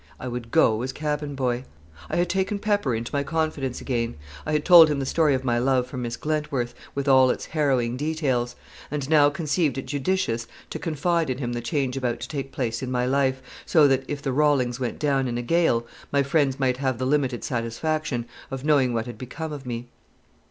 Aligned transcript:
I 0.19 0.27
would 0.27 0.49
go 0.49 0.81
as 0.81 0.91
cabin 0.91 1.35
boy. 1.35 1.63
I 2.09 2.15
had 2.15 2.27
taken 2.27 2.57
Pepper 2.57 2.95
into 2.95 3.13
my 3.13 3.21
confidence 3.21 3.81
again; 3.81 4.15
I 4.47 4.51
had 4.53 4.65
told 4.65 4.89
him 4.89 4.97
the 4.97 5.05
story 5.05 5.35
of 5.35 5.43
my 5.43 5.59
love 5.59 5.85
for 5.85 5.95
Miss 5.97 6.17
Glentworth, 6.17 6.73
with 6.95 7.07
all 7.07 7.29
its 7.29 7.45
harrowing 7.45 7.97
details; 7.97 8.55
and 8.89 9.07
now 9.11 9.29
conceived 9.29 9.77
it 9.77 9.85
judicious 9.85 10.47
to 10.71 10.79
confide 10.79 11.29
in 11.29 11.37
him 11.37 11.53
the 11.53 11.61
change 11.61 11.97
about 11.97 12.19
to 12.21 12.27
take 12.27 12.51
place 12.51 12.81
in 12.81 12.89
my 12.89 13.05
life, 13.05 13.43
so 13.63 13.87
that, 13.89 14.03
if 14.07 14.23
the 14.23 14.33
Rawlings 14.33 14.79
went 14.79 14.97
down 14.97 15.27
in 15.27 15.37
a 15.37 15.43
gale, 15.43 15.85
my 16.11 16.23
friends 16.23 16.59
might 16.59 16.77
have 16.77 16.97
the 16.97 17.05
limited 17.05 17.43
satisfaction 17.43 18.25
of 18.49 18.65
knowing 18.65 18.95
what 18.95 19.05
had 19.05 19.19
become 19.19 19.53
of 19.53 19.67
me. 19.67 19.87